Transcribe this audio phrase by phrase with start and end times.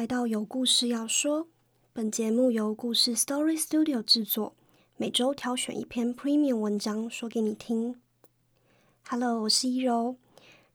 [0.00, 1.46] 来到有故事要说。
[1.92, 4.54] 本节目由故事 Story Studio 制作，
[4.96, 8.00] 每周挑选一篇 Premium 文章说给你听。
[9.06, 10.16] Hello，我是一柔，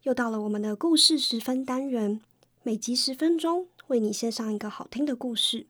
[0.03, 2.21] 又到了我们的故事十分单元，
[2.61, 5.65] 每集十分钟，为你献上一个好听的故事。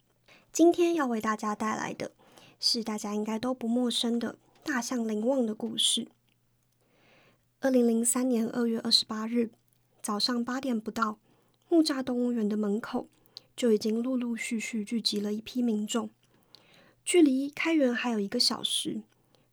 [0.52, 2.12] 今天要为大家带来的
[2.60, 6.10] 是大家应该都不陌生的大象林旺的故事。
[7.62, 9.52] 二零零三年二月二十八日
[10.02, 11.20] 早上八点不到。
[11.70, 13.08] 木栅动物园的门口
[13.56, 16.10] 就已经陆陆续续聚集了一批民众。
[17.04, 19.04] 距离开园还有一个小时，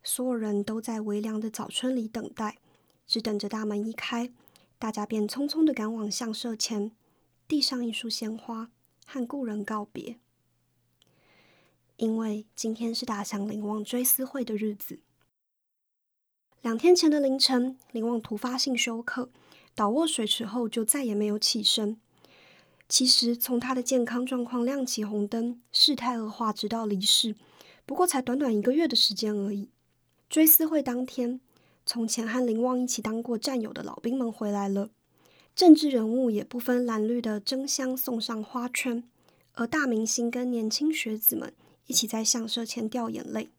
[0.03, 2.57] 所有人都在微凉的早春里等待，
[3.05, 4.31] 只等着大门一开，
[4.77, 6.91] 大家便匆匆的赶往相舍前，
[7.47, 8.71] 递上一束鲜花，
[9.05, 10.17] 和故人告别。
[11.97, 14.99] 因为今天是大象林旺追思会的日子。
[16.61, 19.29] 两天前的凌晨，林旺突发性休克。
[19.75, 21.97] 倒卧水池后就再也没有起身。
[22.93, 27.35] 其实从他的健康状况亮起红灯，事态恶化，直到离世，
[27.87, 29.71] 不过才短短一个月的时间而已。
[30.29, 31.41] 追思会当天，
[31.87, 34.91] 从前和林旺一起当过战友的老兵们回来了，
[35.55, 39.03] 政治人物也不分蓝绿的争相送上花圈，
[39.53, 41.51] 而大明星跟年轻学子们
[41.87, 43.49] 一起在相社前掉眼泪。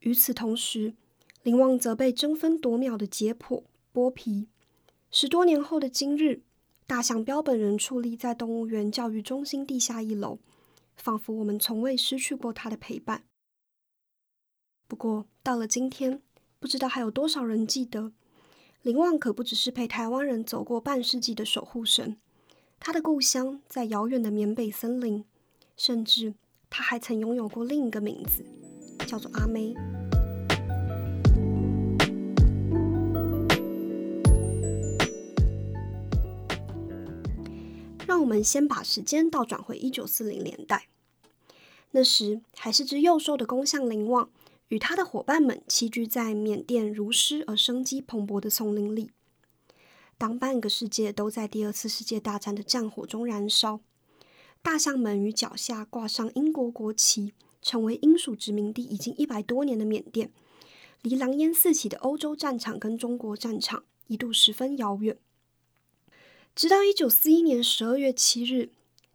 [0.00, 0.94] 与此同时，
[1.42, 3.64] 林旺则被争分夺秒的解剖。
[3.92, 4.46] 剥皮。
[5.10, 6.40] 十多年后的今日，
[6.86, 10.38] 大象标本人矗立在动物园教育中心地下一楼，
[10.94, 13.24] 仿佛我们从未失去过他的陪伴。
[14.86, 16.22] 不过，到了今天，
[16.60, 18.12] 不知道还有多少人记得，
[18.82, 22.18] 林旺可不只是陪台湾人走过半世纪的守护神，
[22.78, 25.24] 他的故乡在遥远的缅北森林，
[25.76, 26.34] 甚至
[26.70, 28.46] 他还曾拥有过另一个名字，
[29.04, 29.74] 叫做阿妹。
[38.06, 40.86] 让我们先把时间倒转回一九四零年代，
[41.90, 44.30] 那时还是只幼兽的公象林旺，
[44.68, 49.10] 与他的伙伴们栖居在缅甸如诗而生机蓬勃的丛林里。
[50.16, 53.80] 当半个世界都在第二次世界大战的战火中燃烧，
[54.62, 60.30] 大象们与脚下挂上英国国旗、成为英属殖民地已经一百多年的缅甸，
[61.02, 65.18] 离狼烟四起的欧洲战场跟中国战场一度十分遥远。
[66.56, 68.70] 直到一九四一年十二月七日，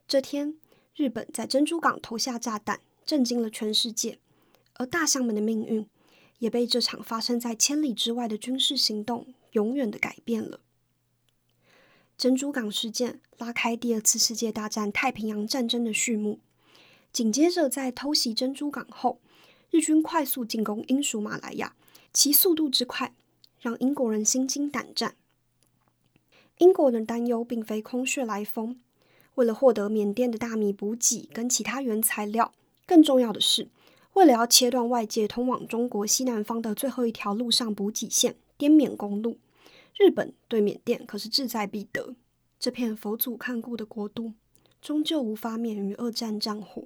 [0.07, 0.53] 这天，
[0.96, 4.19] 日本在珍珠港投下炸弹，震惊了全世界。
[4.75, 5.88] 而大象们的命运，
[6.38, 10.59] 也被这场发生在千里之外的军事行动永远的改变了。
[12.16, 16.40] 珍珠港事件拉开第二次世界大战太平洋战争的序幕。
[17.12, 19.19] 紧接着，在偷袭珍珠港后，
[19.72, 21.75] 日军快速进攻英属马来亚，
[22.13, 23.16] 其速度之快，
[23.59, 25.16] 让英国人心惊胆战。
[26.62, 28.80] 英国人担忧并非空穴来风，
[29.34, 32.54] 为了获得缅甸的大米补给跟其他原材料，
[32.86, 33.68] 更重要的是，
[34.14, 39.40] 为了要切断外界通往中国西南方的最后一条陆上补给线——滇缅公路，
[39.98, 42.14] 日本对缅甸可是志在必得。
[42.60, 44.34] 这片佛祖看顾的国度，
[44.80, 46.84] 终究无法免于二战战火。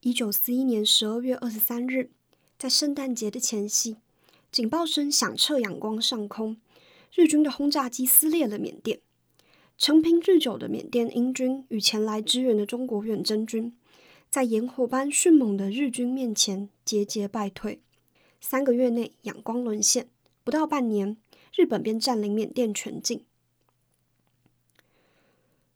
[0.00, 2.10] 一九四一年十二月二十三日，
[2.58, 3.98] 在圣诞节的前夕，
[4.50, 6.56] 警报声响彻仰光上空。
[7.12, 9.00] 日军的轰炸机撕裂了缅甸，
[9.76, 13.76] 成平日久的缅甸英军与前来支援的中国远征军，
[14.28, 17.82] 在炎火般迅猛的日军面前节节败退。
[18.40, 20.08] 三个月内，仰光沦陷，
[20.44, 21.16] 不到半年，
[21.54, 23.24] 日本便占领缅甸全境。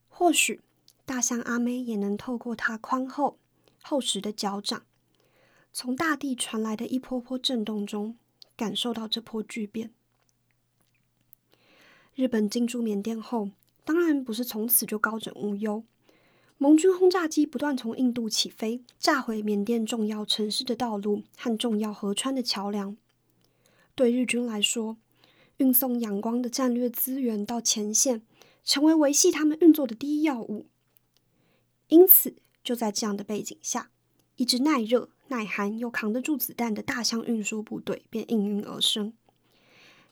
[0.09, 0.61] 或许，
[1.05, 3.39] 大象阿妹也能透过它宽厚、
[3.83, 4.87] 厚实的脚掌，
[5.73, 8.17] 从大地传来的一波波震动中，
[8.57, 9.93] 感受到这波巨变。
[12.15, 13.51] 日本进驻缅甸后，
[13.85, 15.83] 当然不是从此就高枕无忧。
[16.59, 22.97] 盟军轰炸机不断从印度起飞，炸毁缅甸重要城市的道路和重要河川的桥梁。
[23.97, 24.97] 对日军来说，
[25.57, 28.23] 运送阳光的战略资源到前线，
[28.65, 30.67] 成为维系他们运作的第一要务。
[31.89, 33.91] 因此，就在这样的背景下，
[34.37, 39.13] 一支耐热、耐寒又扛得住子弹的大象运输部队便应运而生。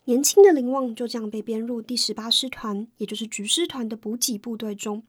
[0.05, 5.05] 年轻的林旺就这样被编入第十八师团，也就是菊师团的补给部队中，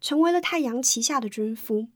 [0.00, 1.88] 成为了太阳旗下的军夫。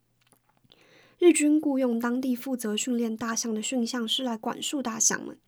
[1.19, 5.38] 日军雇佣当地负责训练大象的驯象师来管束大象们。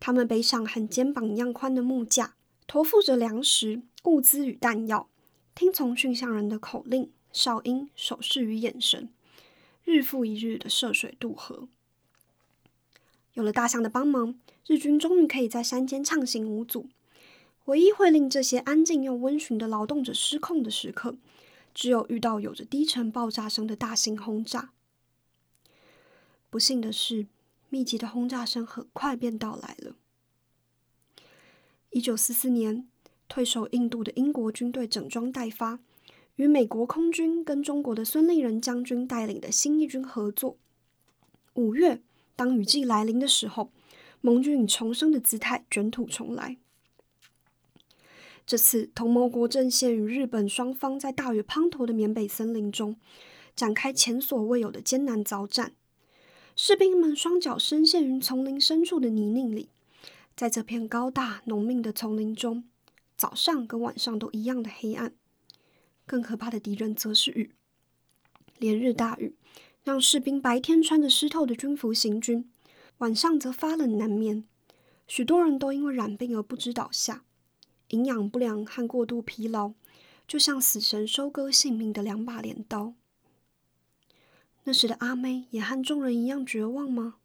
[0.00, 2.34] 他们背上和肩膀一样宽的木架，
[2.66, 5.10] 驮负着粮食、物资与弹药，
[5.54, 9.10] 听从驯象人的口令、哨音、手势与眼神，
[9.84, 11.68] 日复一日的涉水渡河。
[13.34, 14.38] 有了大象的帮忙。
[14.66, 16.88] 日军终于可以在山间畅行无阻。
[17.66, 21.16] 唯一会令这些安静又温驯的劳动者失控的时刻，
[21.74, 24.70] 只有遇到有着低沉爆炸声的大型轰炸。
[26.48, 27.26] 不幸的是，
[27.68, 29.96] 密集的轰炸声很快便到来了。
[31.90, 32.86] 一九四四年，
[33.28, 35.80] 退守印度的英国军队整装待发，
[36.36, 40.56] 与美国空军跟中国的孙立人将军带领的新一军合作。
[41.54, 42.00] 五月，
[42.36, 43.72] 当雨季来临的时候，
[44.26, 46.56] 盟军以重生的姿态卷土重来。
[48.44, 52.96] 这次，同盟国阵线与日本双方在大雨滂沱的缅北森林中
[53.54, 55.74] 展开前所未有的艰难遭战。
[56.56, 59.68] 士兵们双脚深陷于丛林深处的泥泞里，
[60.34, 62.64] 在这片高大浓密的丛林中，
[63.16, 65.14] 早上跟晚上都一样的黑暗。
[66.04, 67.52] 更可怕的敌人则是雨，
[68.58, 69.36] 连日大雨
[69.84, 72.50] 让士兵白天穿着湿透的军服行军，
[72.98, 74.44] 晚上则发冷难眠。
[75.06, 77.24] 许多人都因为染病而不知倒下。
[77.90, 79.74] 营养不良和过度疲劳，
[80.26, 82.94] 就像死神收割性命的两把镰刀。
[84.64, 87.18] 那时的阿妹也和众人一样绝望吗？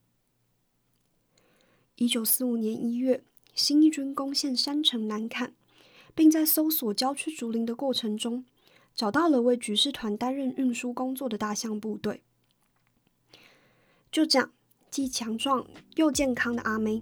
[1.95, 3.23] 一九四五年一月，
[3.55, 5.55] 新一军攻陷山城南坎，
[6.13, 8.45] 并在搜索郊区竹林的过程中，
[8.93, 12.21] 找到了为举事团担任运输工作的大象部队。
[14.11, 14.51] 就这样，
[14.91, 15.65] 既强壮
[15.95, 17.01] 又健康的阿妹，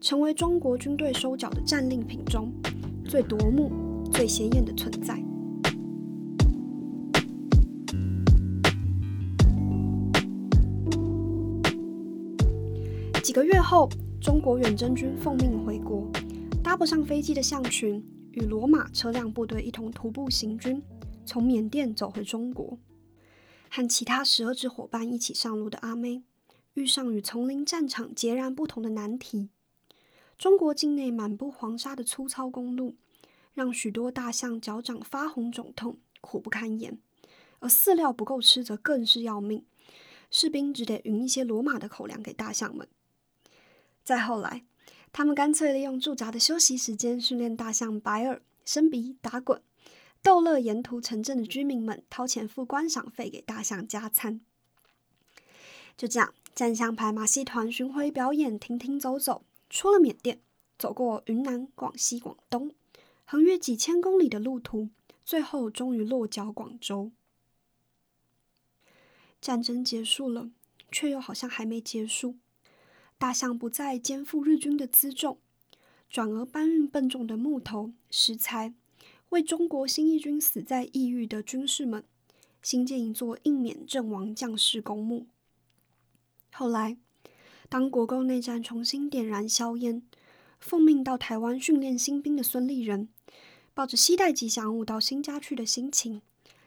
[0.00, 2.52] 成为中国军队收缴的战利品中。
[3.08, 3.70] 最夺目、
[4.12, 5.14] 最显眼的存在。
[13.22, 13.88] 几个月后，
[14.20, 16.10] 中国远征军奉命回国，
[16.64, 20.82] 搭不上飞机的象群与罗马车辆部队一同徒步行军，
[21.24, 22.76] 从缅甸走回中国。
[23.68, 26.24] 和其他十二支伙伴一起上路的阿妹，
[26.74, 29.48] 遇上与丛林战场截然不同的难题。
[30.38, 32.96] 中国境内满布黄沙的粗糙公路，
[33.52, 36.94] 让许多大象脚掌发红肿痛，苦不堪言；
[37.58, 39.64] 而饲料不够吃，则更是要命。
[40.30, 42.88] 士兵只得匀一些罗马的口粮给大象们。
[44.04, 44.64] 再后来，
[45.12, 49.60] 他们干脆利用驻扎的休息时间，训练大象白耳、伸鼻、打滚，
[50.22, 54.40] 逗乐沿途城镇的居民们，掏钱付观赏费给大象加餐。
[55.96, 59.44] 就这样，战象牌马戏团巡回表演，停停走走。
[59.70, 60.40] 出了缅甸，
[60.76, 62.72] 走过云南、广西、广东，
[63.24, 64.88] 横越几千公里的路途，
[65.24, 67.12] 最后终于落脚广州。
[69.40, 70.50] 战争结束了，
[70.90, 72.34] 却又好像还没结束。
[73.16, 75.38] 大象不再肩负日军的辎重，
[76.10, 78.74] 转而搬运笨重的木头、石材，
[79.28, 82.04] 为中国新一军死在异域的军士们
[82.60, 85.28] 新建一座印缅阵亡将士公墓。
[86.52, 86.96] 后来。
[87.68, 90.02] 当国共内战重新点燃硝烟，
[90.58, 93.08] 奉命到台湾训练新兵的孙立人，
[93.74, 96.20] 抱着期待吉祥物到新家去的心情，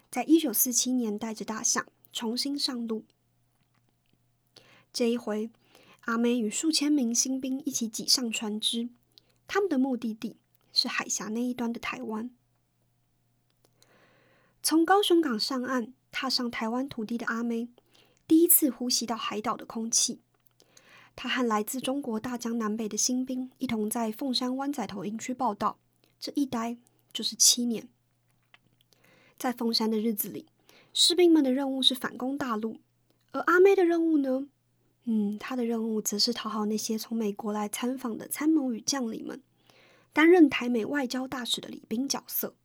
[0.10, 3.04] 在一九四七年带着大象重新上路。
[4.94, 5.50] 这一回，
[6.06, 8.88] 阿美与数千名新兵一起挤上船只，
[9.46, 10.38] 他们的目的地
[10.72, 12.32] 是海峡那一端的台湾。
[14.62, 17.68] 从高雄港上岸，踏上台湾土地的阿美，
[18.28, 20.22] 第一次呼吸到海岛的空气。
[21.16, 25.78] 他和来自中国大江南北的新兵一同在凤山湾仔头营区报道，
[26.20, 26.78] 这一待
[27.12, 27.88] 就是七年。
[29.38, 30.48] 在凤山的日子里，
[30.94, 32.80] 士兵们的任务是反攻大陆，
[33.32, 34.48] 而阿妹的任务呢？
[35.04, 39.44] 嗯，他的任务则是讨好那些从美国来参访的参谋与将领们，
[40.14, 42.56] 担任台美外交大使的礼宾角色。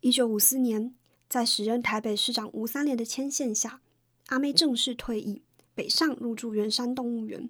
[0.00, 0.94] 一九五四年，
[1.30, 3.80] 在时任台北市长吴三连的牵线下，
[4.26, 5.42] 阿妹正式退役。
[5.72, 7.48] 北上入住圆山动物园，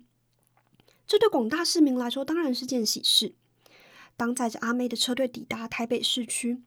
[1.06, 3.32] 这对广大市民来说当然是件喜事。
[4.16, 6.62] 当载着阿妹的车队抵达台北市区，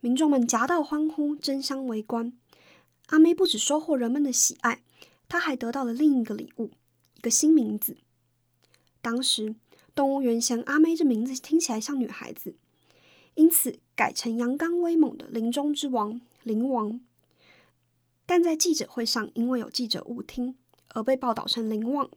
[0.00, 2.32] 民众们夹道欢呼，争相围观。
[3.06, 4.82] 阿妹不止收获人们的喜爱，
[5.28, 6.72] 她还得到了另一个礼物——
[7.16, 7.96] 一个新名字。
[9.00, 9.54] 当时
[9.94, 12.56] 动物园嫌阿妹这名字听起来像女孩子，
[13.34, 17.00] 因此改成阳刚威猛的林中之王林王。
[18.26, 20.56] 但在记者会上，因为有记者误听。
[20.94, 22.10] 而被报道成林旺，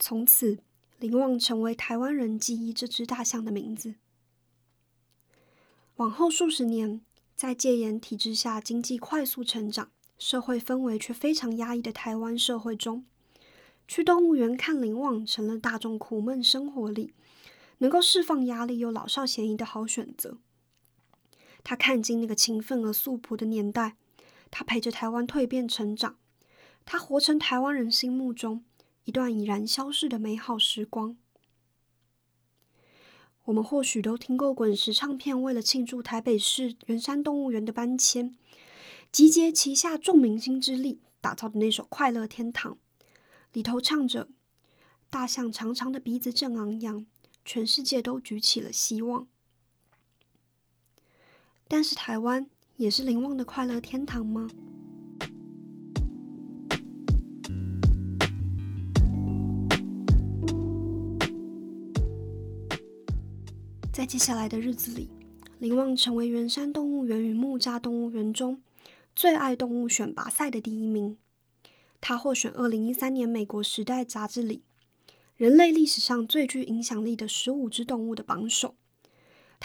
[0.00, 0.58] 从此
[0.98, 3.94] 林旺成为台湾人记忆这只大象的名字。
[5.94, 7.00] 往后数十年，
[7.36, 13.06] 在戒严体制下，经济快速成长，社会氛围却非常压抑的台湾社会中，
[13.86, 17.14] 去动物园看林旺成了大众苦闷生活里
[17.78, 20.38] 能够释放压力又老少咸宜的好选择。
[21.68, 23.96] 他看尽那个勤奋而素朴的年代，
[24.52, 26.16] 他陪着台湾蜕变成长。
[26.84, 28.62] 他活成台湾人心目中
[29.02, 31.16] 一段已然消逝的美好时光。
[33.46, 38.36] 我们或许都听过滚石唱片为了庆祝台北市圆山动物园的搬迁，
[39.10, 42.74] 集结旗下众明星之力打造的那首《快乐天堂》，
[43.52, 44.28] 里头唱着
[45.10, 47.04] “大象长长的鼻子正昂扬，
[47.44, 49.26] 全世界都举起了希望”。
[51.68, 52.46] 但是台湾
[52.76, 54.48] 也是林旺的快乐天堂吗？
[63.92, 65.10] 在接下来的日子里，
[65.58, 68.62] 林旺成为圆山动物园与木栅动物园中
[69.14, 71.16] 最爱动物选拔赛的第一名。
[72.00, 74.62] 他获选二零一三年美国《时代》杂志里
[75.34, 78.76] 人类历史上最具影响力的十五只动物的榜首。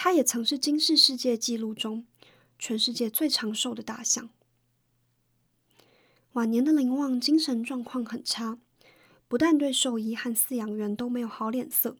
[0.04, 2.04] 他也曾是金氏世界纪录中
[2.58, 4.30] 全世界最长寿的大象。
[6.32, 8.58] 晚年的林旺精神状况很差，
[9.28, 11.96] 不但对兽医和饲养员都没有好脸色。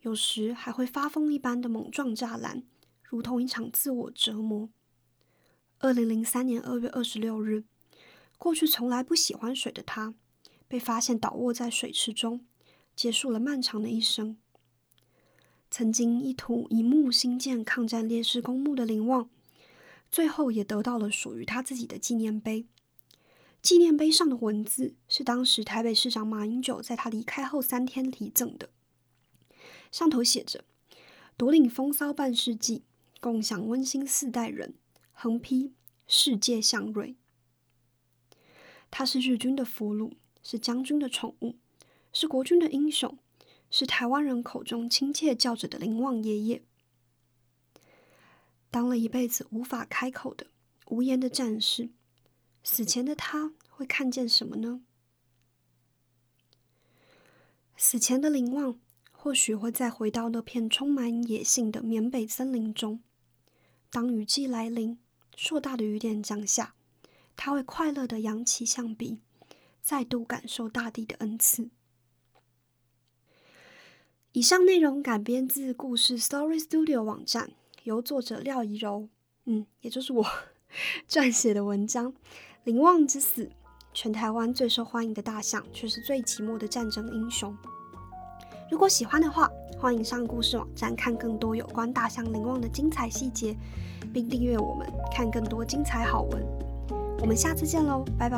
[0.00, 2.62] 有时还会发疯一般的猛撞栅栏，
[3.02, 4.70] 如同一场自我折磨。
[5.80, 7.64] 二零零三年二月二十六日，
[8.38, 10.14] 过去从来不喜欢水的他，
[10.66, 12.46] 被发现倒卧在水池中，
[12.94, 14.38] 结束了漫长的一生。
[15.78, 19.28] 曾经一土一木兴建抗战烈士公墓的林旺，
[20.10, 22.64] 最后也得到了属于他自己的纪念碑。
[23.60, 28.70] 纪念碑上的文字是当时台北市长马英九在他离开后三天题赠的。
[29.92, 30.64] 上头写着
[31.36, 32.84] ：“独领风骚半世纪，
[33.20, 34.76] 共享温馨四代人，
[35.12, 35.74] 横批
[36.06, 37.16] 世界祥瑞。”
[38.90, 41.56] 他是日军的俘虏，是将军的宠物，
[42.14, 43.18] 是国军的英雄，
[43.70, 46.62] 是台湾人口中亲切叫着的林旺爷爷。
[48.70, 50.46] 当了一辈子无法开口的
[50.86, 51.90] 无言的战士，
[52.62, 54.82] 死前的他会看见什么呢？
[57.76, 58.78] 死前的林旺。
[59.18, 63.00] 或许会再回到那片充满野性的缅北森林中。
[63.90, 65.00] 当雨季来临，
[65.34, 66.76] 硕大的雨点降下，
[67.34, 69.18] 他会快乐的扬起象鼻，
[69.82, 71.70] 再度感受大地的恩赐。
[74.36, 77.48] 以上内容改编自故事 Story Studio 网站，
[77.84, 79.08] 由作者廖怡柔，
[79.46, 80.26] 嗯，也就是我
[81.08, 82.12] 撰写的文章。
[82.64, 83.48] 林旺之死，
[83.94, 87.56] 全台湾最受欢迎的大象，却是最寂寞的战争英雄。
[88.70, 93.56] 如果喜欢的话，欢迎上故事网站看更多有关大象林旺的精彩细节，
[94.12, 96.46] 并订阅我们看更多精彩好文。
[97.20, 98.36] 我们下次见喽，拜拜。